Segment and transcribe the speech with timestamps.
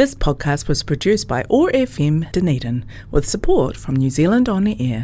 [0.00, 2.76] This podcast was produced by OAR FM Dunedin
[3.10, 5.02] with support from New Zealand On Air.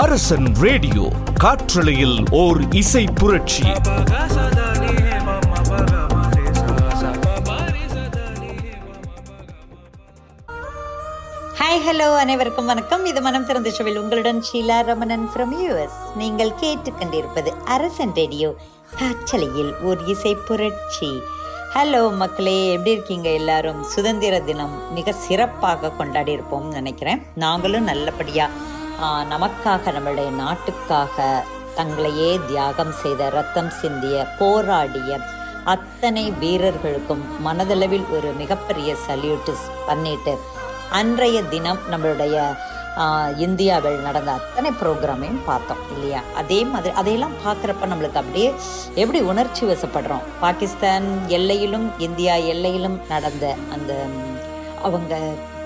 [0.00, 1.04] அரசன் radio
[1.42, 3.66] காற்றலையில் ஓர் இசை புரட்சி
[11.58, 17.50] hi hello அனைவருக்கும் வணக்கம் இது மனம் திறந்த ஷோவில் உங்களுடன் ஷீலா ரமணன் ஃப்ரம் யூஎஸ் நீங்கள் கேட்டுக்கொண்டிருப்பது
[17.74, 18.50] அரசன் ரேடியோ
[18.96, 21.08] காற்றலையில் ஒரு இசை புரட்சி.
[21.74, 23.80] ஹலோ மக்களே எப்படி இருக்கீங்க எல்லாரும்?
[23.84, 27.20] சுதந்திர தினம் மிக சிறப்பாக கொண்டாடி இருப்போம்னு நினைக்கிறேன்.
[27.44, 28.66] நாங்களும் நல்லபடியாக
[29.32, 31.26] நமக்காக நம்மளுடைய நாட்டுக்காக
[31.76, 35.18] தங்களையே தியாகம் செய்த ரத்தம் சிந்திய போராடிய
[35.74, 39.54] அத்தனை வீரர்களுக்கும் மனதளவில் ஒரு மிகப்பெரிய சல்யூட்டு
[39.86, 40.34] பண்ணிட்டு
[41.00, 42.36] அன்றைய தினம் நம்மளுடைய
[43.36, 46.20] இந்தியாவில் நடந்த அத்தனை ப்ரோக்ராமையும் பார்த்தோம் இல்லையா?
[46.34, 48.48] அதே மாதிரி அதையெல்லாம் பார்க்குறப்ப நம்மளுக்கு அப்படியே
[48.94, 50.24] எப்படி உணர்ச்சி வசப்படுறோம்?
[50.40, 53.92] பாகிஸ்தான் எல்லையிலும் இந்தியா எல்லையிலும் நடந்த அந்த
[54.82, 55.14] அவங்க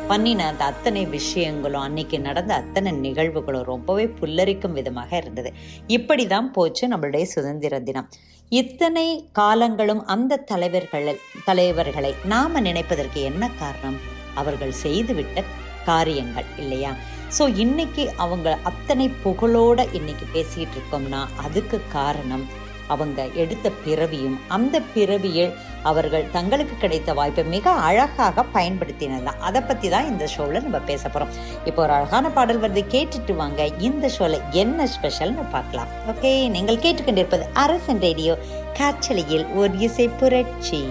[0.08, 5.50] பண்ணின அந்த அத்தனை விஷயங்களும் அன்னைக்கு நடந்த அத்தனை நிகழ்வுகளும் ரொம்பவே புல்லரிக்கும் விதமாக இருந்தது.
[5.86, 8.08] இப்படி தான் போச்சு நம்மளுடைய சுதந்திர தினம்.
[8.48, 13.98] இத்தனை காலங்களும் அந்த தலைவர்கள் தலைவர்களை நாம் நினைப்பதற்கு என்ன காரணம்?
[14.34, 15.44] அவர்கள் செய்துவிட்ட
[15.84, 16.90] காரியங்கள் இல்லையா?
[17.36, 22.44] ஸோ இன்னைக்கு அவங்க அத்தனை புகழோட இன்னைக்கு பேசிட்டு இருக்கோம்னா அதுக்கு காரணம்
[22.92, 25.52] அவங்க எடுத்த பிறவியும் அந்த பிறவியில்
[25.90, 29.40] அவர்கள் தங்களுக்கு கிடைத்த வாய்ப்பை மிக அழகாக பயன்படுத்தினது தான்.
[29.48, 31.32] அதை பற்றி தான் இந்த ஷோவில் நம்ம பேச போகிறோம்
[31.68, 33.62] இப்போ ஒரு அழகான பாடல் வருது கேட்டுட்டு வாங்க.
[33.88, 35.90] இந்த ஷோவில் என்ன ஸ்பெஷல்னு பார்க்கலாம்.
[36.12, 38.36] ஓகே நீங்கள் கேட்டுக்கொண்டிருப்பது அரசன் ரேடியோ
[38.80, 40.82] காற்றலையில் ஒரு இசை புரட்சி.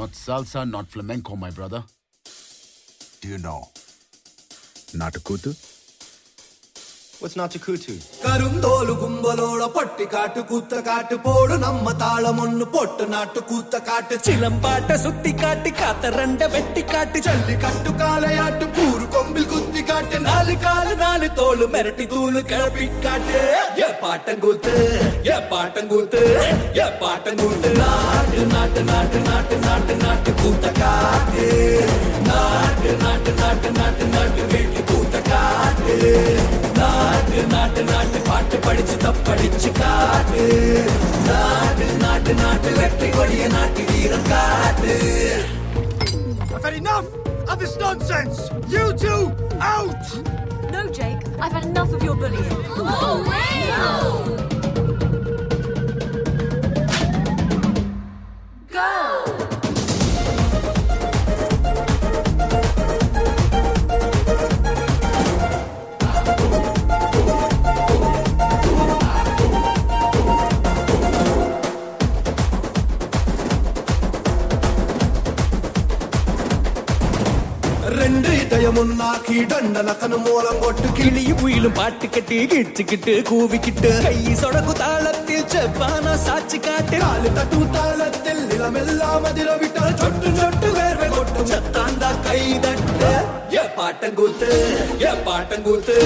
[0.00, 1.82] Not salsa, not flamenco, my brother.
[3.20, 3.60] Do you know
[4.96, 5.50] నాటు కూతు
[7.20, 7.92] What's Natukutu?
[8.24, 14.96] கருந்தோலு கும்பலோட பொட்டி காட்டு கூத்த காட்டு போடு நம்ம தாளம் ஒண்ணு போட்டு நாட்டு கூத்த காட்டு சிலம்பாட்ட
[15.04, 20.94] சுத்தி காட்டி காத்த ரெண்ட வெட்டி காட்டி ஜல்லி கட்டு காளையாட்டு கூறு கொம்பில் குத்தி காட்டு நாலு காலு
[21.02, 23.40] நாலு தோளு மிரட்டி தூளு கிளப்பி காட்டு
[23.80, 24.74] ஏ பாட்டங்கூத்து
[25.30, 26.22] ஏ பாட்டங்கூத்து
[26.80, 31.48] ஏ பாட்டங்கூத்து நாட்டு நாட்டு நாட்டு நாட்டு நாட்டு நாட்டு கூத்த காட்டு
[32.30, 35.98] நாட்டு நாட்டு நாட்டு நாட்டு நாட்டு வீட்டு கூத்த காட்டு
[36.83, 40.45] நாட்டு நாட்டு நாட்டு பாட்டு படிச்சு தப்படிச்சு காட்டு
[41.29, 44.95] நாட்டு நாட்டு நாட்டு வெற்றி கொடிய நாட்டு வீரம் காட்டு
[46.51, 47.07] I've had enough
[47.51, 48.37] of this nonsense!
[48.73, 49.21] You two,
[49.73, 50.03] out!
[50.75, 52.57] No, Jake, I've had enough of your bullying.
[52.75, 54.42] Go!
[78.84, 83.90] இதயம் ஒன்னாக்கி தண்டனக்கனு மூலம் கொட்டு கிளியும் புயிலும் பாட்டு கட்டி கிச்சுக்கிட்டு கூவிக்கிட்டு.
[84.06, 91.08] கை சொடக்கு தாளத்தில் செப்பான சாட்சி காட்டு காலு தட்டு தாளத்தில் நிலமெல்லாம் அதிர விட்டால் சொட்டு சொட்டு வேர்வை
[91.16, 93.10] கொட்டும் சத்தாண்டா கை தட்டு.
[93.56, 94.50] ஏ பாட்டங்கூத்து
[95.06, 95.96] ஏ பாட்டங்கூத்து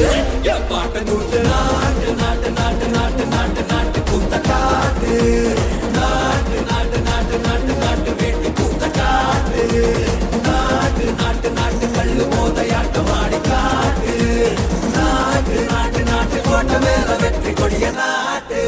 [0.51, 5.17] ஏ பாட்டங்கூத்து நாட்டு நாட்டு நாட்டு நாட்டு நாட்டு நாட்டு கூத்த காட்டு.
[13.41, 14.17] காட்டு
[14.97, 18.63] நாட்டு நாட்டு நாட்டு கோட்டை மேல வெற்றி கொடிய நாட்டு.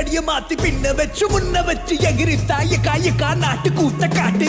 [0.00, 4.48] அடிய மாத்தி பின்ன வச்சு முன்ன வச்சு எகிரி தாய காயக்கா நாட்டு கூத்த காட்டு.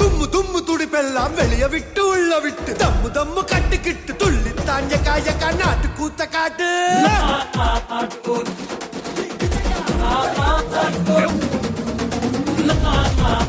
[0.00, 2.72] தும்மு தும்மு துடிப்பெல்லாம் வெளிய விட்டு உள்ள விட்டு.
[2.82, 6.68] தம்மு தம்மு கட்டுக்கிட்டு துள்ளி தாஞ்ச காயக்கா நாட்டு கூத்த காட்டு.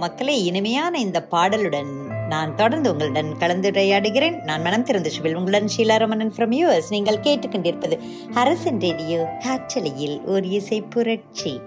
[0.00, 1.90] மக்களே இனிமையான இந்த பாடலுடன்
[2.28, 4.42] நான் தொடர்ந்து உங்களுடன் கலந்துரையாடுகிறேன்.
[4.42, 7.98] நான் மனம் திறந்த சுவில் உங்களுடன் ஷீலாரமணன் ஃப்ரம் யூஎஸ் நீங்கள் கேட்டுக்கொண்டிருப்பது
[8.34, 11.60] அரசன் ரேடியோ காற்றலையில் ஒரு இசை புரட்சி.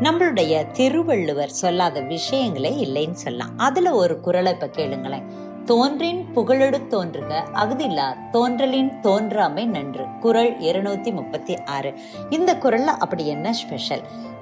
[0.00, 3.58] நம்மளுடைய திருவள்ளுவர் சொல்லாத விஷயங்களே இல்லைன்னு சொல்லலாம்.
[3.58, 5.24] அதுல ஒரு குரலை இப்ப கேளுங்களேன்.
[5.64, 10.04] தோன்றின் புகழெடு தோன்றுக அகுதில்லார் தோன்றலின் தோன்றாமை நன்று.
[10.20, 11.94] குரல் இருநூத்தி முப்பத்தி ஆறு.
[12.30, 14.00] இந்த குரல்ல அப்படி என்ன ஸ்பெஷல்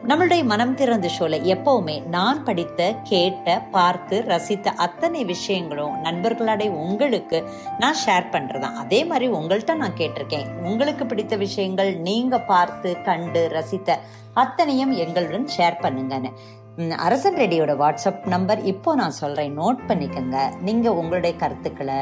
[0.09, 7.45] நம்மளுடைய மனம் திறந்த ஷோல எப்பவுமே நான் படித்த கேட்ட பார்த்து ரசித்த அத்தனை விஷயங்களும் நண்பர்களோட உங்களுக்கு
[7.79, 10.47] நான் ஷேர் பண்றதான் அதே மாதிரி உங்கள்கிட்ட நான் கேட்டிருக்கேன்.
[10.63, 13.99] உங்களுக்கு பிடித்த விஷயங்கள் நீங்க பார்த்து கண்டு ரசித்த
[14.35, 16.33] அத்தனையும் எங்களுடன் ஷேர் பண்ணுங்கன்னு.
[16.79, 19.55] அரசன் ரெடியோட வாட்ஸ்அப் நம்பர் இப்போ நான் சொல்றேன்.
[19.59, 20.37] நோட் பண்ணிக்கோங்க.
[20.67, 21.97] நீங்க உங்களுடைய கருத்துக்களை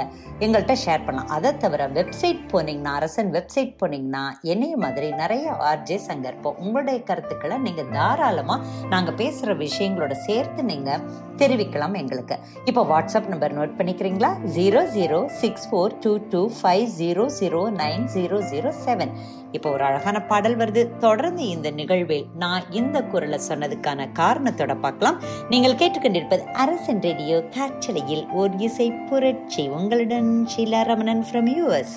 [0.44, 1.31] எங்கள்கிட்ட ஷேர் பண்ணலாம்.
[1.37, 7.84] அதை தவிர வெப்சைட் போனீங்கன்னா அரசன் வெப்சைட் போனீங்கன்னா என்னைய மாதிரி நிறைய ஆர்ஜே சங்கர்ப்போம் உங்களுடைய கருத்துக்களை நீங்க
[7.93, 8.58] தாராளமா
[8.90, 11.00] நாங்க பேசுற விஷயங்களோட சேர்த்து நீங்க
[11.37, 12.38] தெரிவிக்கலாம் எங்களுக்கு.
[12.64, 14.31] இப்போ வாட்ஸ்அப் நம்பர் நோட் பண்ணிக்கிறீங்களா?
[14.58, 19.14] Zero zero six four two two five zero zero nine zero zero seven
[19.56, 20.82] இப்போ ஒரு அழகான பாடல் வருது.
[20.99, 25.20] தொடர்ந்து இந்த நிகழ்வில் நான் இந்த குரலை சொன்னதுக்கான காரணத்தோட பார்க்கலாம்.
[25.48, 31.96] நீங்கள் கேட்டுக்கொண்டிருப்பது அரசன் ரேடியோ காற்றலையில் ஓர் இசை புரட்சி உங்களுடன் Sheela Ramanan from US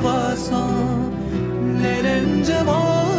[0.00, 0.66] ばさ
[1.80, 3.13] 寝れんじゃも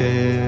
[0.00, 0.39] care.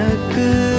[0.00, 0.69] எனக்கு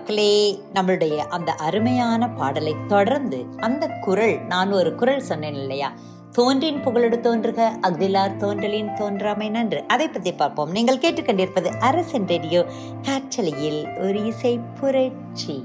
[0.00, 5.92] மக்களே நம்மளுடைய அந்த அருமையான பாடலை தொடர்ந்து அந்த குரல் நான் ஒரு குரல் சொன்னேன் இல்லையா?
[6.32, 9.84] தோன்றின் புகழோடு தோன்றுக அக்திலார் தோன்றலின் தோன்றாமை நன்று.
[9.88, 10.70] அதை பத்தி பார்ப்போம்.
[10.70, 12.66] நீங்கள் கேட்டுக்கொண்டிருப்பது அரசன் ரேடியோ
[13.02, 15.64] காற்றலையில் ஒரு இசை புரட்சி.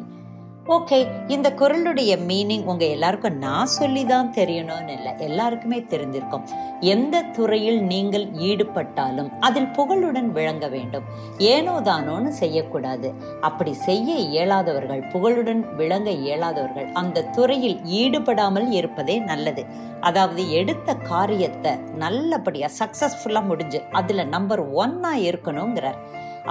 [0.74, 0.98] ஓகே
[1.34, 6.45] இந்த குரலுடைய மீனிங் உங்க எல்லாருக்கும் நான் சொல்லி தான் தெரியணும்னு இல்லை எல்லாருக்குமே தெரிஞ்சிருக்கும்
[6.93, 11.05] எந்த துறையில் நீங்கள் ஈடுபட்டாலும் அதில் புகழுடன் விளங்க வேண்டும்.
[11.51, 13.12] ஏனோ தானோன்னு செய்யக்கூடாது.
[13.41, 19.65] அப்படி செய்ய இயலாதவர்கள் புகழுடன் விளங்க இயலாதவர்கள் அந்த துறையில் ஈடுபடாமல் இருப்பதே நல்லது.
[20.01, 26.00] அதாவது எடுத்த காரியத்தை நல்லபடியாக சக்ஸஸ்ஃபுல்லாக முடிஞ்சு அதில் நம்பர் ஒன்னாக இருக்கணுங்கிறார்.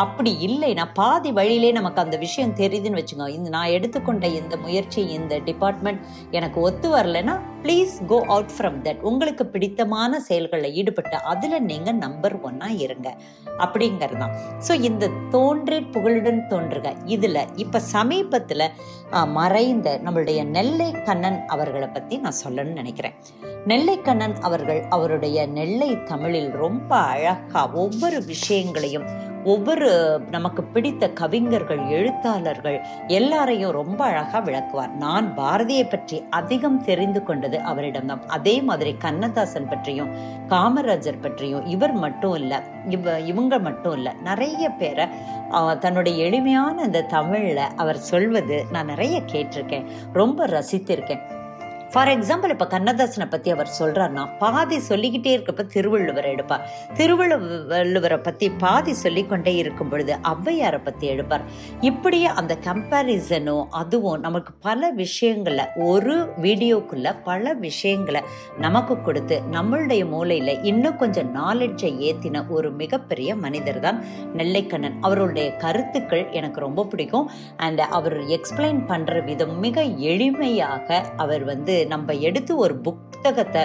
[0.02, 5.34] அப்படி இல்லைன்னா பாதி வழியிலே நமக்கு அந்த விஷயம் தெரியுதுன்னு வச்சுக்கோ இந்த நான் எடுத்துக்கொண்ட இந்த முயற்சி இந்த
[5.48, 6.00] டிபார்ட்மெண்ட்
[6.38, 7.34] எனக்கு ஒத்து வரலைன்னா
[7.64, 13.08] please go out from that உங்களுக்கு பிடித்தமான செயல்களில் ஈடுபட்டு அதில் நீங்கள் நம்பர் ஒன்னாக இருங்க.
[13.64, 14.34] அப்படிங்கிறது தான்
[14.66, 16.86] ஸோ இந்த தோன்றே புகழுடன் தோன்றுக.
[17.14, 18.66] இதில் இப்போ சமீபத்தில்
[19.38, 23.16] மறைந்த நம்மளுடைய நெல்லை கண்ணன் அவர்களை பற்றி நான் சொல்லணும்னு நினைக்கிறேன்.
[23.68, 29.06] நெல்லைக்கண்ணன் அவர்கள் அவருடைய நெல்லை தமிழில் ரொம்ப அழகா ஒவ்வொரு விஷயங்களையும்
[29.44, 29.88] ஒவ்வொரு
[30.30, 34.92] நமக்கு பிடித்த கவிஞர்கள் எழுத்தாளர்கள் எல்லாரையும் ரொம்ப அழகா விளக்குவார்.
[34.94, 38.22] நான் பாரதியை பற்றி அதிகம் தெரிந்து கொண்டது அவரிடம்தான்.
[38.26, 40.10] அதே மாதிரி கண்ணதாசன் பற்றியும்
[40.48, 45.06] காமராஜர் பற்றியும் இவர் மட்டும் இல்ல இவ இவங்க மட்டும் இல்ல நிறைய பேரை
[45.80, 51.24] தன்னுடைய எளிமையான அந்த தமிழ்ல அவர் சொல்வது நான் நிறைய கேட்டிருக்கேன் ரொம்ப ரசித்திருக்கேன்.
[51.94, 56.62] ஃபார் எக்ஸாம்பிள் இப்போ கண்ணதாசனை பற்றி அவர் சொல்கிறாருன்னா பாதி சொல்லிக்கிட்டே இருக்கப்ப திருவள்ளுவரை எடுப்பார்.
[56.98, 61.44] திருவள்ளுவரை பற்றி பாதி சொல்லிக்கொண்டே இருக்கும் பொழுது ஔவையாரை பற்றி எடுப்பார்
[61.90, 68.22] இப்படியே அந்த கம்பேரிசனும் அதுவும் நமக்கு பல விஷயங்களை ஒரு வீடியோக்குள்ளே பல விஷயங்களை
[68.64, 74.00] நமக்கு கொடுத்து நம்மளுடைய மூளையில் இன்னும் கொஞ்சம் நாலெட்ஜை ஏற்றின ஒரு மிகப்பெரிய மனிதர் தான்
[74.40, 74.98] நெல்லைக்கண்ணன்.
[75.06, 77.30] அவருடைய கருத்துக்கள் எனக்கு ரொம்ப பிடிக்கும்.
[77.68, 83.62] அண்ட் அவர் எக்ஸ்பிளைன் பண்ணுற விதம் மிக எளிமையாக அவர் வந்து நம்ம எடுத்து ஒரு புத்தகத்தை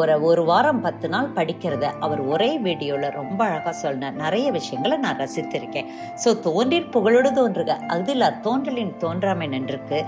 [0.00, 5.20] ஒரு ஒரு வாரம் பத்து நாள் படிக்கிறத அவர் ஒரே வீடியோவில் ரொம்ப அழகாக சொன்ன நிறைய விஷயங்களை நான்
[5.22, 5.88] ரசித்திருக்கேன்.
[6.22, 7.76] ஸோ தோன்றின் புகழோடு தோன்றுக.
[7.96, 9.98] அதில் தோன்றலின் தோன்றாமை நின்றுக்கு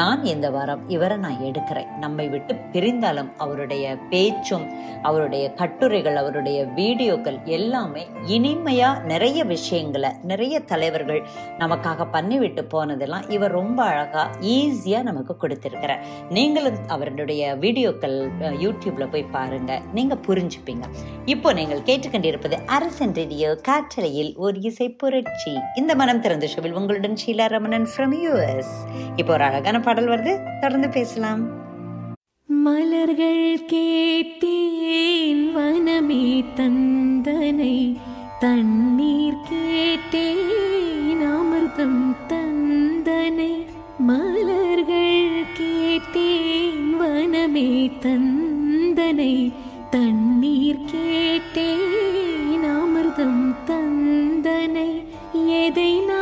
[0.00, 1.90] நான் இந்த வாரம் இவரை நான் எடுக்கிறேன்.
[2.04, 4.66] நம்மை விட்டு பிரிந்தாலும் அவருடைய பேச்சும்
[5.08, 8.04] அவருடைய கட்டுரைகள் அவருடைய வீடியோக்கள் எல்லாமே
[8.36, 11.22] இனிமையா நிறைய விஷயங்களை நிறைய தலைவர்கள்
[11.62, 14.22] நமக்காக பண்ணிவிட்டு போனதெல்லாம் இவர் ரொம்ப அழகா
[14.56, 16.02] ஈஸியா நமக்கு கொடுத்துருக்கிறார்.
[16.30, 18.16] நீங்களும் அவருடைய வீடியோக்கள்
[18.64, 19.72] யூடியூப்ல போய் பாருங்க.
[19.96, 20.84] நீங்க புரிஞ்சுப்பீங்க.
[21.32, 25.52] இப்போ நீங்கள் கேட்டுக்கொண்டிருப்பது அரசன் ரேடியோ காற்றலையில் ஒரு இசை புரட்சி.
[25.74, 28.72] இந்த மனம் திறந்த ஷோவில் உங்களுடன் ஷீலா ரமணன் ஃப்ரம் யூஎஸ்
[29.16, 30.34] இப்போ ஒரு அழகான பாடல் வருது.
[30.60, 31.42] தொடர்ந்து பேசலாம்.
[32.48, 36.26] மலர்கள் கேட்டேன் வனமே
[36.58, 37.76] தந்தனை.
[38.44, 43.52] தண்ணீர் கேட்டேன் அமிர்தம் தந்தனை.
[44.08, 45.14] மலர்கள்
[46.04, 47.68] கேட்டேன் வனமே
[48.02, 49.52] தந்தனை
[49.90, 54.88] தண்ணீர் கேட்டேன் அமிர்தம் தந்தனை.
[55.60, 56.13] எதை நான்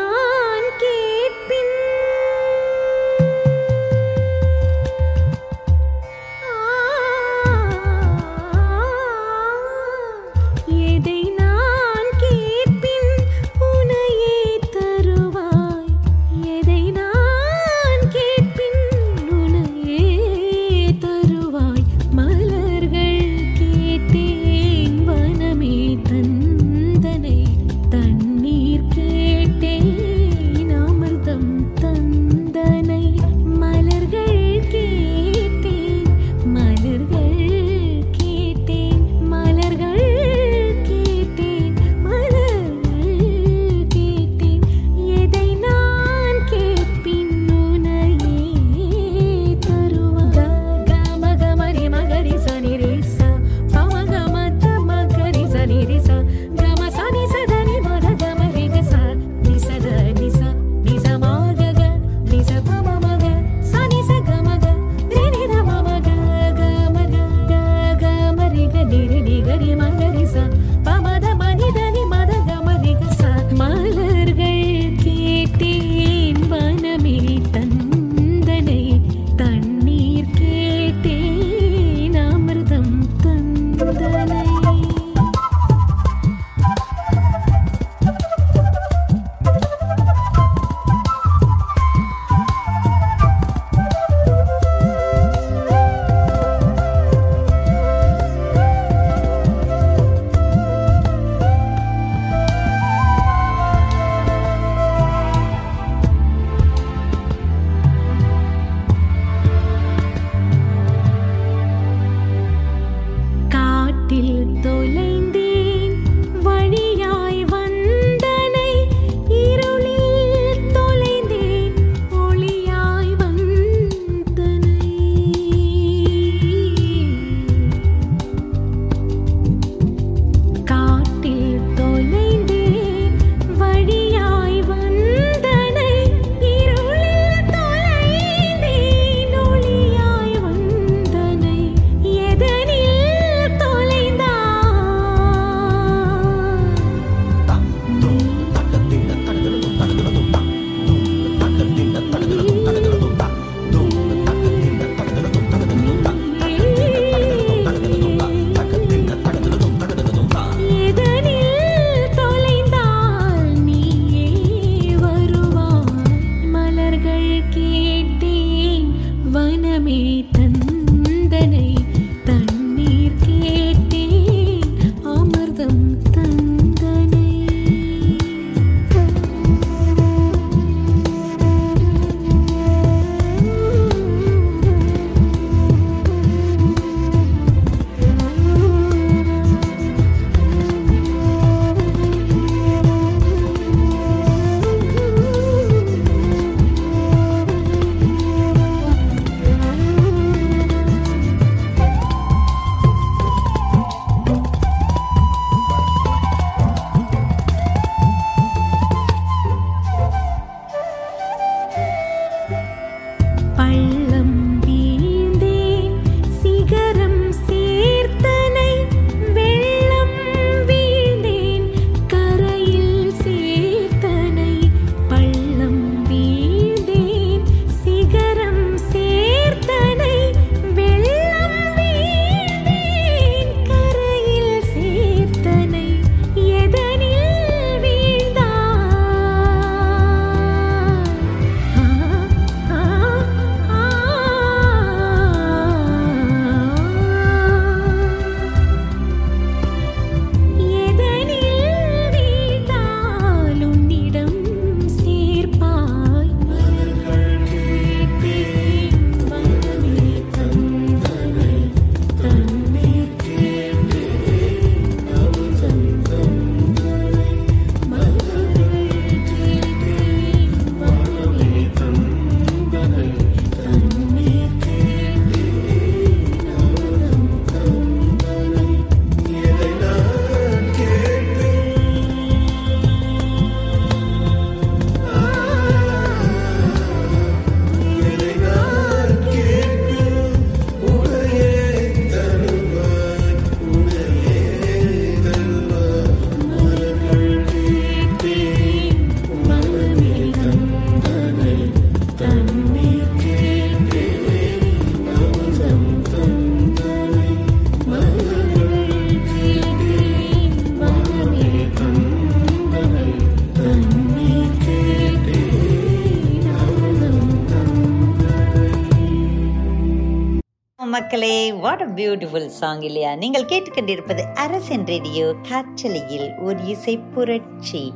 [321.12, 323.14] மக்களே வாட் அ பியூட்டிஃபுல் சாங் இல்லையா?
[323.14, 327.92] நீங்கள் கேட்டுக்கொண்டிருப்பது அரசன் ரேடியோ காற்றலையில் ஒரு இசை புரட்சி.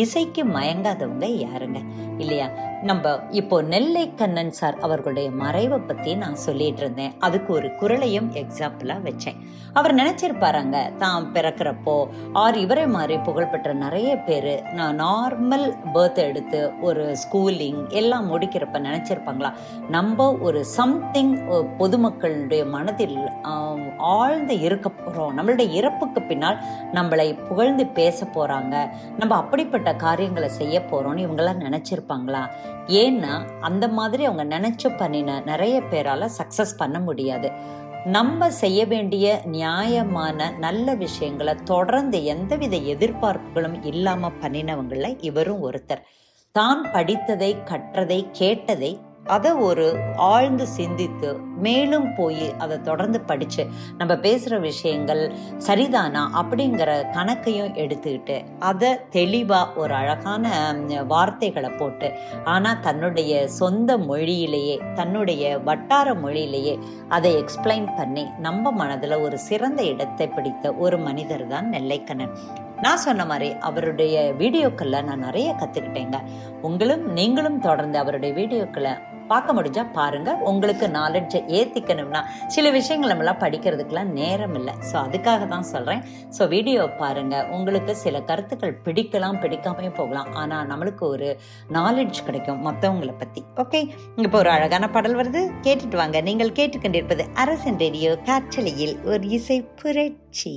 [0.00, 1.78] இசைக்கு மயங்காதவங்க யாருங்க?
[2.18, 2.46] இல்லையா?
[2.88, 7.12] நம்ம இப்போ நெல்லை கண்ணன் சார் அவர்களுடைய மறைவை பத்தி நான் சொல்லிட்டு இருந்தேன்.
[7.26, 9.36] அதுக்கு ஒரு குரலையும் எக்ஸாம்பிளா வச்சேன்.
[9.78, 11.94] அவர் நினைச்சிருப்பாருங்க தான் பிறக்கிறப்போ
[12.42, 19.52] ஆர் இவரை மாதிரி புகழ்பெற்ற நிறைய பேர் நான் நார்மல் பர்த் எடுத்து ஒரு ஸ்கூலிங் எல்லாம் முடிக்கிறப்ப நினைச்சிருப்பாங்களா?
[19.96, 21.34] நம்ம ஒரு சம்திங்
[21.82, 23.16] பொதுமக்களுடைய மனதில்
[24.16, 25.36] ஆழ்ந்து இருக்க போறோம்.
[25.38, 26.60] நம்மளுடைய இறப்புக்கு பின்னால்
[26.98, 28.74] நம்மளை புகழ்ந்து பேச போறாங்க.
[29.18, 32.50] நம்ம அப்படிப்பட்ட காரியங்களை செய்ய போறோம்னு இவங்கெல்லாம் நினைச்சிருப்பாங்களா?
[32.86, 37.50] ஏன்னா அந்த மாதிரி அவங்க நினைச்சு பண்ணின நிறைய பேரால சக்சஸ் பண்ண முடியாது.
[38.04, 46.02] நம்ம செய்ய வேண்டிய நியாயமான நல்ல விஷயங்களை தொடர்ந்து எந்தவித எதிர்பார்ப்புகளும் இல்லாம பண்ணினவங்கள இவரும் ஒருத்தர்.
[46.52, 53.66] தான் படித்ததை கற்றதை கேட்டதை அதை ஒரு ஆழ்ந்து சிந்தித்து மேலும் போய் அதை தொடர்ந்து படிச்சு
[53.98, 60.50] நம்ம பேசுற விஷயங்கள் சரிதானா அப்படிங்கிற கணக்கையும் எடுத்துக்கிட்டு அதை தெளிவா ஒரு அழகான
[61.06, 62.10] வார்த்தைகளை போட்டு
[62.44, 70.28] ஆனா தன்னுடைய சொந்த மொழியிலேயே தன்னுடைய வட்டார மொழியிலேயே அதை எக்ஸ்பிளைன் பண்ணி நம்ம மனதுல ஒரு சிறந்த இடத்தை
[70.28, 72.34] பிடித்த ஒரு மனிதர் தான் நெல்லைக்கண்ணன்.
[72.84, 76.18] நான் சொன்ன மாதிரி அவருடைய வீடியோக்கள்ல நான் நிறைய கத்துக்கிட்டேங்க.
[76.68, 78.92] உங்களும் நீங்களும் தொடர்ந்து அவருடைய வீடியோக்களை
[79.30, 80.30] பார்க்க முடிஞ்சா பாருங்க.
[80.50, 82.20] உங்களுக்கு நாலெட்ஜை ஏத்திக்கணும்னா
[82.54, 84.74] சில விஷயங்கள் நம்மளாம் படிக்கிறதுக்கெல்லாம் நேரம் இல்லை.
[84.88, 86.02] ஸோ அதுக்காக தான் சொல்றேன்.
[86.36, 87.36] ஸோ வீடியோ பாருங்க.
[87.56, 90.30] உங்களுக்கு சில கருத்துக்கள் பிடிக்கலாம் பிடிக்காமையும் போகலாம்.
[90.42, 91.30] ஆனால் நம்மளுக்கு ஒரு
[91.78, 93.42] நாலெட்ஜ் கிடைக்கும் மற்றவங்களை பத்தி.
[93.64, 93.82] ஓகே
[94.26, 95.42] இப்போ ஒரு அழகான பாடல் வருது.
[95.66, 96.20] கேட்டுட்டு வாங்க.
[96.30, 100.56] நீங்கள் கேட்டுக்கொண்டிருப்பது அரசன் ரேடியோ காற்றலையில் ஒரு இசை புரட்சி.